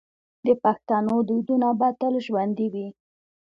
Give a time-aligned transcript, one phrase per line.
[0.45, 2.87] د پښتنو دودونه به تل ژوندي وي.